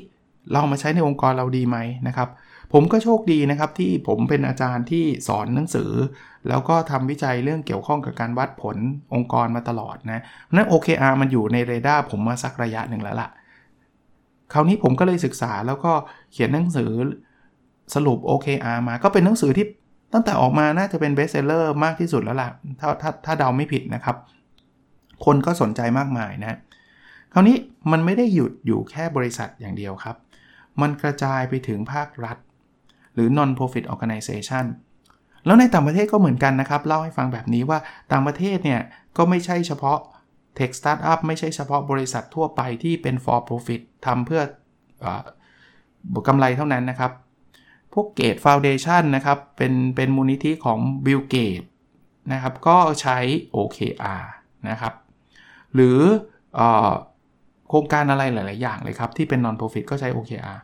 [0.52, 1.76] เรามาใช้ในองค์กรเราดีไหม
[2.08, 2.28] นะครับ
[2.72, 5.90] ผมก็โชคดีนะครับที่ผมเป็นอาจารย์ที่สอนหนังสือ
[6.48, 8.76] แล้วก็ทำวิจัยเรื่องเกี่ยวข้องกับการวัดผล
[9.14, 10.22] องค์กรมาตลอดนะ
[10.52, 13.28] นั้น OKR มันอยู่ในเรดาร์ผมมาสักระยะหนึ่งแล้วล่ะ
[14.52, 15.92] คราวนี้ผมก็เลยศึกษาแล้วก็
[16.32, 16.90] เขียนหนังสือ
[17.94, 19.66] สรุป OKR มาก็เป็นหนังสือที่
[20.12, 22.50] ตั้งแต่ออกมาน่าจะเป็นเบสเซลเลอร์มากที่สุดแล้วล่ะ
[22.80, 24.16] ถ้าถ้าถ้าเดาไม่ผิดนะครับ
[25.24, 26.58] คนก็สนใจมากมายนะ
[27.32, 27.56] คราวนี้
[27.92, 30.16] มันไม่ได้หยุดอยู่แค่บริษัทอย่างเดียวครับ
[30.80, 32.36] มันกระจายไปถึงภาครัฐ
[33.14, 34.64] หรือ non-profit organization
[35.46, 37.78] แล้วในต่างประเทศก็เหมือนกันนะครับ เล่าให้ฟังแบบนี้ว่า
[38.12, 38.80] ต่างประเทศเนี่ย
[39.16, 39.98] ก็ไม่ใช่เฉพาะ
[40.58, 44.42] Tech Startup ไม่ใช่เฉพาะบริษัททั่วไปที่เป็น for profit ทำเพื่อ
[46.28, 47.12] กำไรเท่านั้นนะครับ
[47.94, 51.62] พวก Gates Foundation นะครับ เป็นเป็นมูลนิธิของบิลเกตส์
[52.32, 53.18] นะครับ ก็ใช้
[53.56, 54.24] OKR
[54.68, 54.94] นะครับ
[55.74, 55.98] หรือ
[56.58, 56.60] อ
[57.68, 60.58] โครงการอะไรหลาย ๆ อย่างเลยครับ ที่เป็น non-profit ก็ใช้ OKR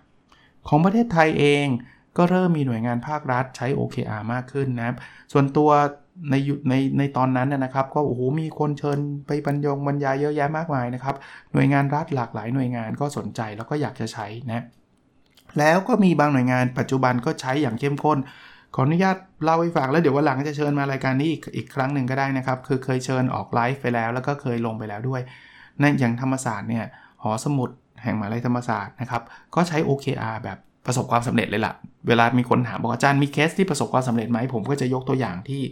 [0.68, 1.66] ของประเทศไทยเอง
[2.16, 4.96] ก็เริ่มมีหน่วยงานภาครัฐใช้ OKR มากขึ้นนะครับ
[5.32, 5.70] ส่วนตัว
[6.30, 6.34] ใน
[6.68, 11.16] ในในตอนนั้นนะครับ ก็โอ้โหมีคนเชิญไปบรรยงบรรยายเยอะแยะมากมายนะครับ
[11.52, 14.64] หน่วยงานรัฐหลากหลายหน่วยงานก็สนใจแล้วก็อยากจะใช้นะ
[15.58, 18.18] แล้วก็มีบางหน่วยงานปัจจุบันก็ใช้อย่างเข้มข้น
[18.74, 25.20] ขออนุญาตเล่าให้ฟังแล้วเดี๋ยววันหลังจะเชิญมารายการนี้อีกอีกครั้งหนึ่งก็ได้นะครับ คือเคยเชิญออกไลฟ์ไปแล้ว แล้วก็เคยลงไปแล้วด้วย
[25.82, 26.84] นั่นอย่างธรรมศาสตร์เนี่ย
[27.22, 27.70] หอสมุด
[28.02, 29.22] แห่งมหาลัยธรรมศาสตร์นะครับ
[29.54, 31.74] ก็ใช้ OKR แบบประสบความสำเร็จเลยล่ะ
[32.08, 35.62] เวลามีคนถามบอกอาจารย์มีเคสที่ประสบความสำเร็จไหมผมก็จะยกตัวอย่างที่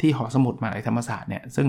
[0.00, 1.66] ที่หอสมุดมหาลัยธรรมศาสตร์เนี่ยซึ่ง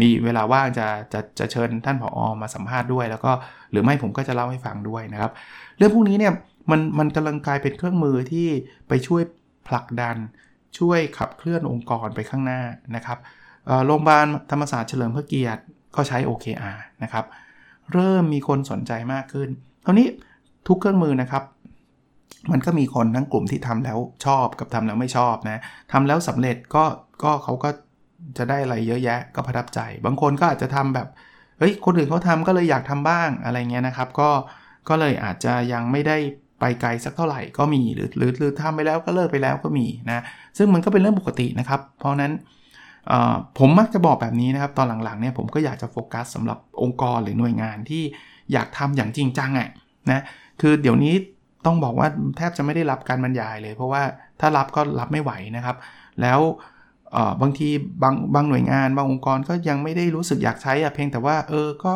[0.00, 3.32] มีเวลาว่างจะจะจะเชิญท่านผออมาสัมภาษณ์ด้วย แล้วก็
[3.70, 5.32] หรือไม่ผมก็จะเล่าให้ฟังด้วยนะครับ
[5.78, 6.32] เรื่องพวกนี้เนี่ย
[6.70, 8.48] มันมันกำลังกลายเป็นเครื่องมือที่
[8.88, 9.22] ไปช่วย
[9.68, 10.16] ผลักดัน
[10.78, 12.60] ช่วยขับเคลื่อนองค์กรไปข้างหน้า
[12.96, 13.18] นะครับ
[13.86, 15.62] โรงพยาบาลธรรมศาสตร์เฉลิมพระเกียรติ
[15.96, 17.24] ก็ใช้ OKR นะครับ
[17.92, 19.48] เริ่มมีคนสนใจมากขึ้น
[19.84, 20.08] คราวนี้
[20.68, 21.42] ทุกเครื่องมือนะครับ
[22.52, 25.60] มันก็มีคนทั้งกลุ่มที่ทำแล้วชอบกับทำแล้วไม่ชอบนะ
[25.92, 26.84] ทำแล้วสำเร็จก็
[27.24, 27.70] ก็เขาก็
[28.38, 31.08] จะได้อะไรเยอะแยะก็ประทับใจ บางคนก็อาจจะทำแบบ
[31.58, 34.30] เฮ้ยคนอื่นเขาทำก็เลยอยากทำบ้างอะไรเงี้ยนะครับ ก็
[34.88, 36.16] ก็เลยอาจจะยังไม่ได้
[36.60, 40.24] ไปไกลสักเท่าไหร่ก็มีหรือหรือหรือทำไปแล้วก็เลิกไปแล้วก็มีนะ
[40.58, 42.32] ซึ่งมันก็เป็นเรื่องปกตินะครับ เพราะนั้น
[43.58, 48.02] ผมมักจะบอกแบบนี้นะครับ ตอนหลังๆเนี่ยผมก็อยากจะโฟกัสสำหรับองค์กรหรือหน่วยงานที่
[48.52, 49.68] อยากทำอย่างจริงจังอะ
[50.10, 50.22] นะ
[50.60, 51.14] คือเดี๋ยวนี้
[51.66, 54.02] ต้องบอกว่าแทบจะไม่ได้รับการบรรยายเลย เพราะว่า
[54.40, 55.76] ถ้ารับก็รับไม่ไหวนะครับ
[56.22, 56.40] แล้ว
[57.42, 57.68] บางที
[58.02, 61.94] บางบางหน่วยงาน บางองค์กรก็ยังไม่ได้รู้สึกอยากใช้อะเพียงแต่ว่าเออก็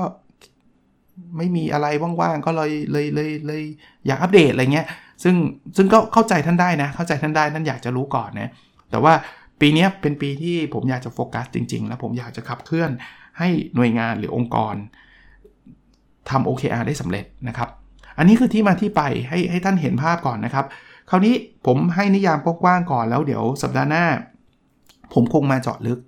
[1.36, 1.86] ไม่มีอะไร
[2.20, 3.62] ว่างๆ ก็เลยเลยเลยเลย
[4.06, 4.86] อยากอัปเดตอะไรเงี้ย
[5.22, 5.34] ซึ่ง
[5.76, 8.50] ซึ่งก็เข้าใจท่านได้นะ เข้าใจท่านได้ท่านอยากจะรู้ก่อนนะ
[8.90, 9.12] แต่ว่า
[9.60, 12.90] ปีนี้เป็นปีที่ผมอยากจะโฟกัสจริง ๆ แล้วผมอยากจะขับเคลื่อน
[13.38, 14.74] ให้หน่วยงานหรือองค์กร
[16.30, 17.68] ทำ OKR ได้สำเร็จนะครับ
[18.18, 20.66] อันนี้คือที่มาที่ไปให้ให้ท่านเห็นภาพก่อนนะครับ
[21.10, 21.34] คราวนี้
[21.66, 24.04] ผมให้นิยามกว้างๆก่อนแล้วเดี๋ยวสัปดาห์หน้า
[25.14, 25.98] ผมคงมาเจาะลึก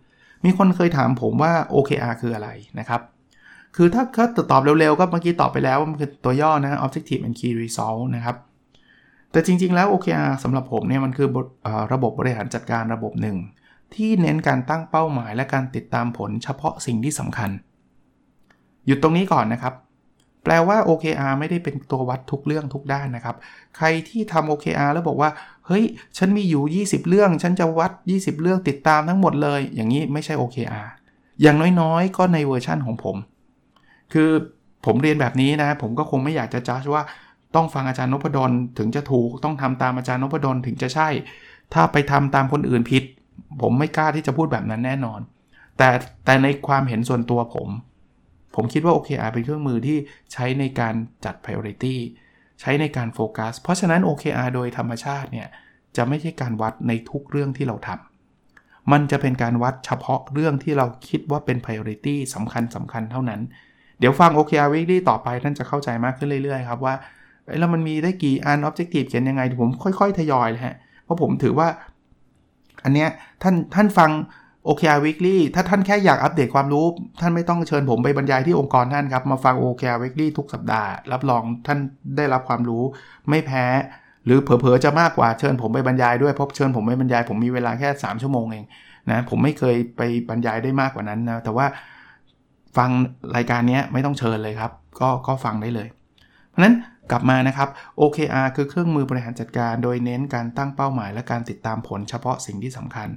[0.44, 3.01] มีคนเคยถามผมว่า OKR คืออะไรนะครับ
[3.76, 8.37] คือถ้าถ้าตอบเร็วๆ ก็เมื่อกี้ตอบไปแล้วมันคือตัวย่อนะ Objective and Key Result นะครับ
[9.33, 11.28] แต่จริงๆแล้ว OKR สำหรับผมเนี่ยมันคือ
[11.92, 13.37] ระบบบริหารจัดการระบบหนึ่ง
[13.94, 17.50] ที่เน้นการตั้งเป้าหมายและการติดตามผลเฉพาะสิ่งที่สำคัญ
[18.87, 19.74] หยุดตรงนี้ก่อนนะครับ
[20.44, 23.37] แปลว่า OKR ไม่ได้เป็นตัววัดทุกเรื่องทุกด้านนะครับ
[23.76, 25.30] ใครที่ทำ OKR แล้วบอกว่า
[25.66, 25.85] เฮ้ย
[26.18, 30.87] ฉันมีอยู่ 20 เรื่อง ฉันจะวัด 20 เรื่องติดตามทั้งหมดเลย อย่างนี้ไม่ใช่ OKR
[31.42, 33.16] อย่างน้อยๆ ก็ในเวอร์ชั่นของผม
[34.12, 34.31] คือ
[34.87, 37.05] ผมเรียนแบบนี้นะ ผมก็คงไม่อยากจะจ้าว่า
[37.55, 41.09] ต้องฟังอาจารย์นพดลถึงจะถูก ต้องทำตามอาจารย์นพดลถึงจะใช่
[41.75, 43.05] ถ้าไปทำตามคนอื่นผิด
[43.62, 45.20] ผมไม่กล้าที่จะพูดแบบนั้นแน่นอน
[45.79, 45.88] แต่
[46.25, 47.68] แต่ในความเห็นส่วนตัวผม
[48.55, 49.99] ผมคิดว่า OKR เป็นเครื่องมือที่
[50.33, 50.94] ใช้ในการ
[51.25, 51.96] จัด priority
[52.61, 55.49] ใช้ในการโฟกัส เพราะฉะนั้น OKR โดยธรรมชาติเนี่ย
[55.96, 63.40] จะไม่ใช่การวัดในทุกเรื่องที่เราทำมันจะเป็นการวัดเฉพาะเรื่องที่เราคิดว่าเป็น priority สำคัญสำคัญเท่านั้น
[64.00, 66.94] เดี๋ยวฟัง OKR weekly ต่อไปท่านจะเข้าใจมากขึ้นเรื่อยๆ ครับว่า
[67.58, 71.68] แล้วมันมีได้กี่อัน objective เขียนยังไงผมค่อยๆ ทยอยเลยฮะ เพราะผมถือว่า
[72.84, 73.08] อันเนี้ย
[73.42, 74.10] ท่านท่านฟัง
[74.66, 76.86] OKR Weekly ถ้าท่านแค่อยากอัปเดตความรู้
[77.20, 81.78] ท่านไม่ต้องเชิญผมไปบรรยายที่องค์กรท่านครับ มาฟัง OKR Weekly ทุกสัปดาห์ รับรองท่าน
[82.16, 82.82] ได้รับความรู้
[83.30, 83.64] ไม่แพ้
[84.24, 88.64] หรือเผลอๆจะมากกว่าเชิญผมไปบรรยายด้วยเพราะเชิญผมไปบรรยายผมมีเวลาแค่ 3 ชั่วโมงเอง
[89.10, 91.66] นะผมไม่เคยไปบรรยายได้มากกว่านั้นนะแต่ว่า
[92.76, 92.90] ฟัง
[93.37, 95.88] รายการนี้ไม่ต้องเชิญเลยครับ ก็ก็ฟังได้เลย
[96.48, 96.74] เพราะนั้น
[97.11, 97.68] กลับมานะครับ
[98.00, 103.09] OKR คือเครื่องมือบริหารจัดการโดยเน้นการตั้งเป้าหมาย และการติดตามผลเฉพาะสิ่งที่สำคัญ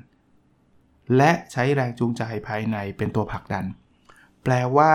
[1.18, 3.66] และใช้แรงจูงใจภายในเป็นตัวผลักดัน
[4.44, 4.94] แปลว่า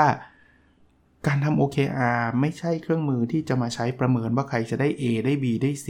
[1.27, 5.89] การทำ OKR ไม่ใช่เครื่องมือที่จะมาใช้ประเมินว่าใครจะได้ A ได้ B ได้ C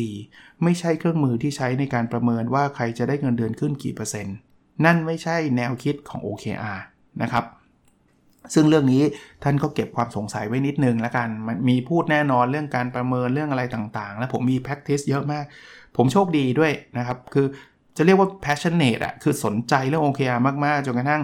[0.62, 4.36] ไม่ใช่เครื่องมือที่ใช้ในการประเมินว่าใครจะได้เงินเดือนขึ้นกี่เปอร์เซ็นต์
[4.84, 6.80] นั่นไม่ใช่แนวคิดของ OKR
[7.22, 7.44] นะครับ
[8.54, 9.02] ซึ่งเรื่องนี้
[9.44, 15.44] ท่านก็เก็บความสงสัยไว้นิดนึงแล้วกันมันมีพูดแน่นอนเรื่องการประเมินเรื่องอะไรต่างๆ แล้วผมมี practice เยอะมาก
[15.96, 17.46] ผมโชคดีด้วยนะครับ คือ
[17.96, 21.22] จะเรียกว่า passionate อะคือสนใจเรื่อง OKR มากๆ จนกระทั่ง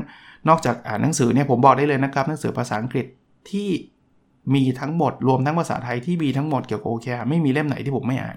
[0.48, 3.06] นอกจากอ่านหนังสือเนี่ยผมบอกได้เลยนะครับ หนังสือภาษาอังกฤษ
[3.50, 3.68] ที่
[4.54, 8.36] มีทั้งหมดรวมทั้งภาษาไทยที่มีทั้งหมดเกี่ยวกับ OKR ไม่มีเล่มไหนที่ผมไม่อ่าน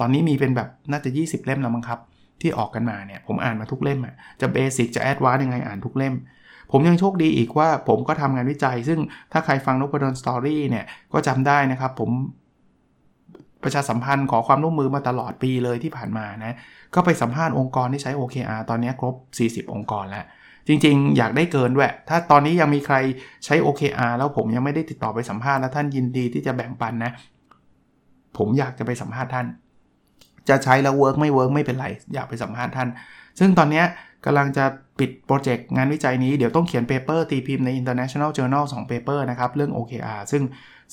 [0.00, 2.00] ตอนนี้มีเป็นแบบน่าจะ 20 เล่มแล้วมั้งครับ
[2.40, 6.14] ที่ออกกันมาเนี่ยผมอ่านมาทุกเล่มอะจะ basic จะ advance ยังไงอ่านทุกเล่ม
[6.70, 9.00] ผมยังโชคดีอีกว่าผมก็ทำงานวิจัย ซึ่ง
[9.32, 12.10] ถ้าใครฟังนพดล Story เนี่ยก็จำได้นะครับผม
[13.62, 16.56] ประชาสัมพันธ์ขอความร่วมมือมาตลอดปีเลยที่ผ่านมานะ
[16.94, 19.14] ก็ไปสัมภาษณ์องค์กรที่ใช้ OKR ตอนนี้ครบ
[19.66, 20.24] 40 องค์กรแล้ว
[20.68, 22.96] จริงๆ อยากได้เกินด้วย ถ้าตอนนี้ยังมีใคร
[23.44, 27.12] ใช้ OKR แล้วผมยังไม่ได้ติดต่อไปสัมภาษณ์แล้วท่านยินดีที่จะแบ่งปันนะ
[28.38, 29.46] ผมอยากจะไปสัมภาษณ์ท่าน
[30.48, 32.88] จะใช้แล้ว work ไม่ work ไม่เป็นไร อยากไปสัมภาษณ์ท่าน
[33.38, 33.82] ซึ่งตอนนี้
[34.24, 34.64] กำลังจะ
[34.98, 40.42] ปิด project งานวิจัยนี้เดี๋ยวต้องเขียน paper ตีพิมพ์ใน International Journal 2 paper นะครับ เรื่อง OKR ซึ่ง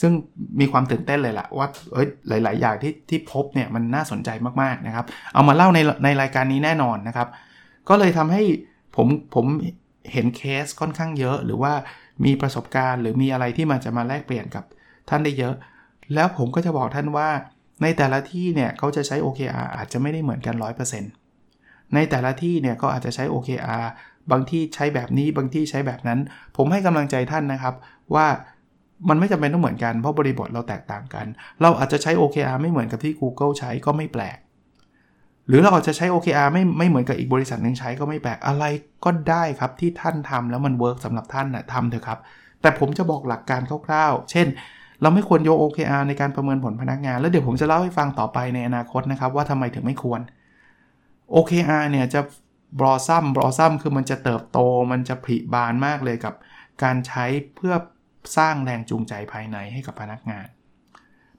[0.02, 0.12] ซึ่ง
[0.60, 4.30] มีความตื่นเต้นเลยละ่ะว่าเอ้ยหลาย ๆ อย่างที่ที่พบเนี่ยมันน่าสนใจ
[4.62, 7.28] มาก ๆ นะครับ เอามาเล่าในในรายการนี้แน่นอนนะครับ
[7.90, 8.44] ก็เลยทำให้
[8.96, 9.46] ผมผม
[10.12, 11.74] เห็นเคสค่อนข้างเยอะ หรือว่า
[12.26, 14.64] มีประสบการณ์หรือมีอะไรที่มันจะมาแลกเปลี่ยนกับ
[15.10, 15.56] ท่านได้เยอะ
[16.14, 17.30] แล้วผมก็จะบอกท่านว่า
[17.82, 21.19] ในแต่ละที่เนี่ยเขาจะใช้ OKR อาจจะไม่ได้เหมือนกัน 100%
[21.96, 23.86] ในแต่ละที่เนี่ยก็อาจจะใช้ OKR
[24.32, 26.20] บางที่ใช้แบบนี้บางที่ใช้แบบนั้น
[26.58, 27.76] ผมให้กำลังใจท่านนะครับ
[28.16, 28.28] ว่า
[29.10, 31.26] มันไม่จำเป็นต้องเหมือนกัน เพราะบริบทเราแตกต่างกัน
[31.62, 34.38] เราอาจจะใช้ OKR ไม่เหมือนกับที่ Google ใช้ก็ไม่แปลก
[35.48, 38.66] หรือเราอาจจะใช้ OKR ไม่ไม่เหมือนกับอีกบริษัทหนึ่งใช้ก็ไม่แปลกอะไร
[39.06, 42.20] ก็ได้ครับที่ท่านทำแล้วมันเวิร์กสำหรับท่านนะทำเถอะครับ
[42.62, 44.48] แต่ผมจะบอกหลักการคร่าวๆ เช่น
[45.02, 50.22] เราไม่ควรโย OKR ในการประเมินผลพนักงาน แล้วเดี๋ยวผมจะเล่าให้ฟังต่อไปในอนาคตนะครับว่าทำไมถึงไม่ควร
[51.36, 52.22] OKR เนี่ยจะ
[52.80, 54.60] บรอซัมบรอซัมคือมันจะเติบโต
[54.92, 56.34] มันจะผลิบานมากเลยกับ
[56.84, 57.76] การใช้เพื่อ
[58.38, 60.48] สร้างแรงจูงใจภายในให้กับพนักงาน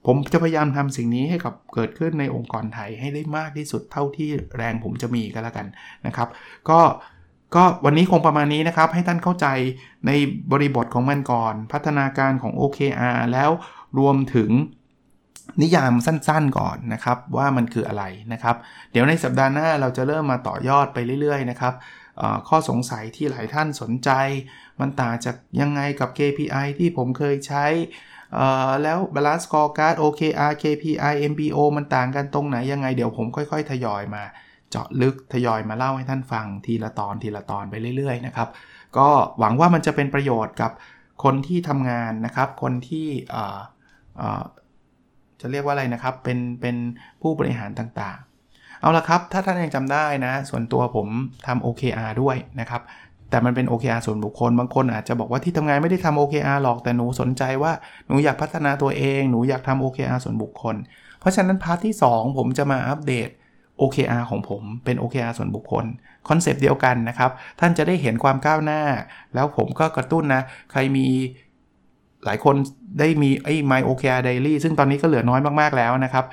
[0.05, 5.67] ผมจะพยายามทำสิ่งนี้ให้กับเกิดขึ้นในองค์กรไทยให้ได้มากที่สุดเท่าที่แรงผมจะมีก็แล้วกัน
[6.05, 6.29] นะครับ
[6.69, 6.79] ก็
[7.55, 9.47] ก็วันนี้คงประมาณนี้นะครับ ให้ท่านเข้าใจ
[10.07, 10.11] ใน
[10.51, 13.51] บริบทของมันก่อน พัฒนาการของ OKR แล้ว
[13.99, 14.49] รวมถึง
[15.61, 18.55] นิยามสั้นๆก่อนนะครับว่ามันคืออะไรนะครับ
[18.91, 21.73] เดี๋ยวในสัปดาห์หน้าเราจะเริ่มมาต่อยอดไปเรื่อยๆนะครับ
[22.47, 24.09] ข้อสงสัยที่หลายท่านสนใจ
[24.79, 27.65] มันต่างจากยังไงกับ KPI ที่ผมเคยใช้
[28.83, 34.23] แล้ว Balance Scorecard OKR KPI MBO มันต่างกันตรงไหนยังไงเดี๋ยวผมค่อยๆ ทยอยมา
[34.69, 38.49] เจาะลึกทยอยมาเล่าให้ท่านฟังทีละตอนทีละตอนไปเรื่อยๆนะครับ
[38.97, 39.07] ก็
[39.39, 40.71] หวังว่ามันจะเป็นประโยชน์กับ
[41.23, 43.07] คนที่ทำงานนะครับ คนที่
[45.41, 46.75] จะเรียกว่าอะไรนะครับ เป็นเป็น
[47.21, 51.07] ผู้บริหารต่างๆ เอาละครับ ถ้าท่านยังจำได้นะ ส่วนตัวผม
[51.47, 52.81] ทำ OKR ด้วยนะครับ
[53.29, 57.71] แต่มันเป็น OKR ส่วนบุคคล บางคนอาจจะบอกว่าที่ทำงานไม่ได้ทำ OKR หรอก แต่หนูสนใจว่า
[58.07, 60.75] หนูอยากพัฒนาตัวเอง หนูอยากทำ OKR ส่วนบุคคล
[61.19, 63.29] เพราะฉะนั้น part ที่ 2 ผมจะมา update
[63.81, 65.85] OKR ของผมเป็น OKR ส่วนบุคคล
[66.29, 68.81] concept เดียวกันนะครับ ท่านจะได้เห็นความก้าวหน้า
[69.33, 71.07] แล้วผมก็กระตุ้นนะ ใครมี
[72.25, 72.55] หลายคน
[72.99, 76.25] ได้มีไอ้ My OKR Diary ซึ่งตอนนี้ก็เหลือน้อยมากๆแล้วนะครับ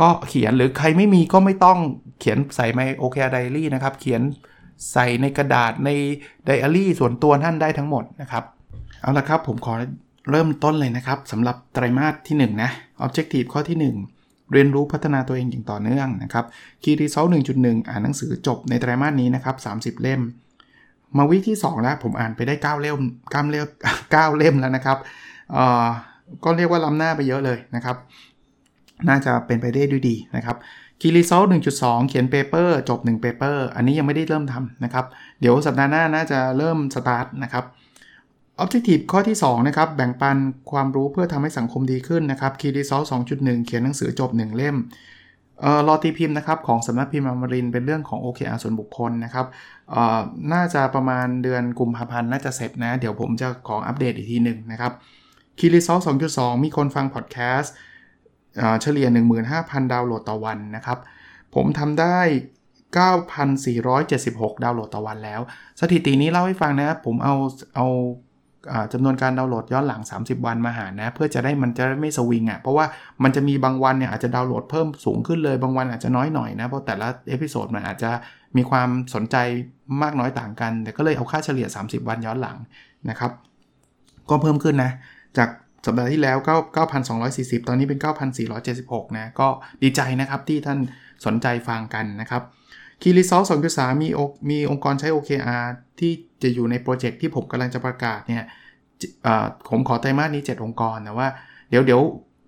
[0.00, 1.78] ก็เขียนหรือใครไม่มีก็ไม่ต้อง
[2.20, 4.22] เขียนใส่ My OKR Diary นะครับ เขียน
[4.92, 5.90] ใส่ในกระดาษใน
[6.44, 8.44] ไดอารี่ส่วนตัวท่านได้ทั้งหมดนะครับ
[9.00, 9.74] เอาละครับผมขอ
[10.30, 12.70] เริ่มต้นเลยนะครับสำหรับไตรมาสที่ 1 นะ
[13.04, 13.78] Objective ข้อที่
[14.12, 16.44] 1 เรียนรู้พัฒนาตัวเองอย่างต่อเนื่องนะครับ
[16.82, 20.20] Key Result 1.1 อ่านหนังสือจบในไตรมาสนี้นะครับ 30 เล่ม
[21.16, 23.66] มาวิที่2แล้วผมอ่านไปได้ 9 เล่ม9เล่ม
[24.14, 24.98] 9เล่มแล้วนะครับ
[25.52, 25.86] เอ่อ
[26.44, 27.96] ก็เรียกว่าล้ำหน้าไปเยอะเลยนะครับ
[29.08, 30.56] น่าจะเป็นไปได้ด้วยดีนะครับ
[31.00, 31.42] Key Result
[31.76, 35.04] 1.2 เขียน paper จบ1 paper อันนี้ยังไม่ได้เริ่มทำนะครับ
[35.40, 37.64] เดี๋ยวสัปดาห์หน้าน่าจะเริ่มสตาร์ทนะครับ
[38.62, 40.36] Objective ข้อที่2นะครับแบ่งปัน
[40.70, 43.02] ความรู้เพื่อทำให้สังคมดีขึ้นนะครับ Key Result
[43.34, 45.13] 2.1 เขียนหนังสือจบ 1 เล่มเอ่อ
[45.88, 49.46] รอตีพิมพ์นะครับของสำนักพิมพ์อมรินทร์เป็นเรื่องของ OKR ส่วนบุคคลนะครับ
[50.52, 54.92] น่าจะประมาณเดือนกุมภาพันธ์น่าจะเสร็จนะ เดี๋ยวผมจะขออัปเดตอีกทีหนึ่งนะครับ
[55.58, 55.98] Key Result
[56.32, 57.72] 2.2 มีคนฟังพอดแคสต์
[58.82, 59.08] เฉลี่ย
[59.50, 60.98] 15,000 ดาวน์โหลดต่อวันนะครับ
[61.54, 62.18] ผมทำได้
[62.96, 65.40] 9,476 ดาวน์โหลดต่อวันแล้ว
[65.80, 67.34] สถิตินี้เล่าให้ฟังนะ ผมเอา
[67.76, 67.86] เอา
[68.92, 72.86] จำนวนการดาวน์โหลดย้อนหลัง 30 วันมาหารนะ เพื่อจะได้มันจะไม่สวิงอะ่ะเพราะว่า
[73.22, 78.10] มันจะมีบางวันเนี่ยอาจจะดาวน์โหลดเพิ่มสูงขึ้นเลยบางวันอาจจะน้อยหน่อยนะ เพราะแต่ละ episode มันอาจจะ
[78.56, 79.36] มีความสนใจ
[80.02, 82.56] มากน้อยต่างกัน แต่ก็เลยเอาค่าเฉลี่ย 30 วันย้อนหลัง
[83.10, 83.32] นะครับ
[84.30, 84.92] ก็เพิ่มขึ้นนะ
[85.38, 85.48] จาก
[85.86, 86.36] สัปดาห์ที่แล้ว
[87.02, 87.98] 9,240 ตอนนี้เป็น
[88.56, 89.48] 9,476 นะ ก็
[89.82, 90.78] ดีใจนะครับที่ท่าน
[91.26, 92.42] สนใจฟังกันนะครับ
[93.02, 94.08] Key Result 2.3มี
[94.50, 95.64] มีองค์กรใช้ OKR
[96.00, 98.44] ที่จะอยู่ใน project ที่ผมกำลังจะประกาศเนี่ย
[99.68, 101.28] ผมขอไตรมาสนี้ 7 องค์กรนะว่า
[101.70, 102.00] เดี๋ยวเดี๋ยว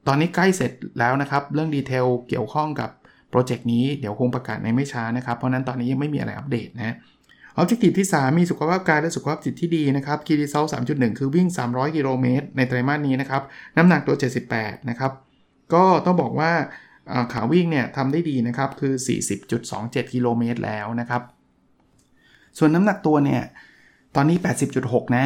[0.08, 2.90] ตอนนี้ใกล้เสร็จแล้วนะครับ เรื่อง detail เกี่ยวข้องกับ
[3.30, 6.96] project นี้เดี๋ยวคงประกาศในไม่ช้านะครับ เพราะนั้นตอนนี้ยังไม่มีอะไรอัปเดตนะ
[7.56, 13.42] Objective ที่ 3 มีสุขภาพกายและสุขภาพจิตที่ดีนะครับ Key Result 3.1คือวิ่ง 300 กิโลเมตรในไตรมาสนี้นะครับ
[13.76, 14.16] น้ำหนักตัว
[14.52, 15.12] 78 นะครับ
[15.74, 16.52] ก็ต้องบอกว่า
[17.32, 18.92] ขาวิ่งเนี่ยทำได้ดีนะครับ คือ
[19.52, 21.22] 40.27 กิโลเมตรแล้วนะครับ
[22.58, 23.42] ส่วนน้ำหนักตัวเนี่ย
[24.16, 24.36] ตอนนี้
[24.76, 25.24] 80.6 นะ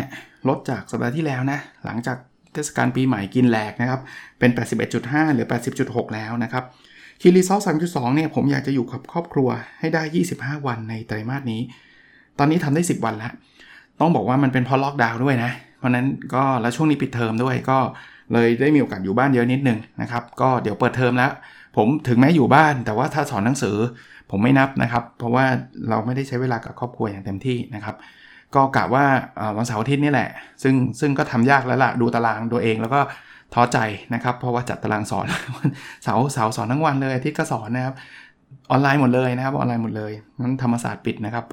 [0.49, 2.17] ลดจากสัปดาห์ที่แล้วนะ หลังจาก
[2.53, 4.01] เทศกาลปีใหม่กินแหลกนะครับ
[4.39, 4.51] เป็น
[4.93, 5.47] 81.5 หรือ
[5.81, 6.65] 80.6 แล้วนะครับ
[7.21, 9.49] คีรีซอล3.2 เนี่ย ผมอยากจะอยู่กับครอบครัว
[9.81, 10.03] ให้ได้
[10.37, 11.61] 25 วันในไตรมาสนี้
[12.39, 13.33] ตอนนี้ทำได้ 10 วันแล้ว
[14.01, 17.79] ต้องบอกว่ามันเป็นเพราะล็อกดาวน์ด้วยนะ เพราะนั้นก็แล้วช่วงนี้ปิดเทอมด้วยก็
[18.33, 21.33] เลยได้มีโอกาสอยู่บ้านเยอะนิดนึงนะครับ ก็เดี๋ยวเปิดเทอมแล้ว
[21.77, 23.77] ผมถึงแม้อยู่บ้าน แต่ว่าถ้าสอนหนังสือ
[24.31, 25.45] ผมไม่นับนะครับ เพราะว่า
[25.89, 27.97] เราไม่ได้ใช้เวลากับครอบครัวอย่างเต็มที่นะครับ
[28.55, 29.05] ก็กะว่า
[29.57, 30.29] วันเสาร์อาทิตย์นี่แหละ
[30.63, 33.01] ซึ่งซึ่งก็ทำยากแล้วล่ะดูตารางตัวเองแล้วก็
[33.55, 33.79] ท้อใจ
[34.15, 35.27] นะครับ เพราะว่าจัดตารางสอน
[36.05, 37.95] เสาร์เสาร์สอนทั้งวันเลยอาทิตย์ก็สอนนะครับ
[38.71, 41.45] ออนไลน์หมดเลยนะครับออนไลน์หมดเลยนั้นธรรมศาสตร์ปิดนะครับ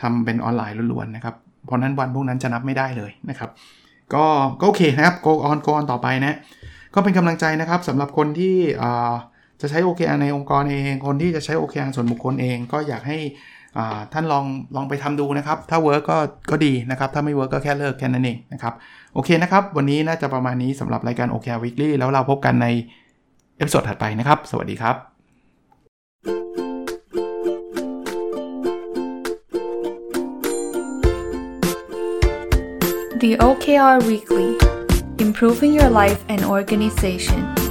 [0.00, 3.50] ทำเป็นออนไลน์ล้วนๆนะครับเพราะนั้นวันพวกนั้นจะนับไม่ได้เลยนะครับ
[4.14, 4.24] ก็
[4.60, 6.36] ก็โอเคนะครับ go on go on ต่อไปนะ
[6.94, 8.56] ก็เป็นกำลังใจนะครับสำหรับคนที่
[9.60, 13.18] จะใช้ OKR ในองค์กรเอง คนที่จะใช้ OKR ส่วนบุคคลเอง ก็อยากให้
[14.12, 14.44] ท่านลอง
[14.76, 16.18] ลองไปทำดูนะครับ ถ้า work ก็
[16.50, 18.74] ก็ดีนะครับ ถ้าไม่ work ก็แค่เลิกแค่นั้นเองนะครับ
[19.14, 22.66] โอเคนะครับ วันนี้น่าจะประมาณนี้สำหรับรายการ OKR Weekly แล้วเราพบกันใน
[23.56, 24.96] เอพิโซดถัดไปนะครับ สวัสดีครับ
[33.22, 34.50] The OKR Weekly
[35.24, 37.65] Improving Your Life and Organization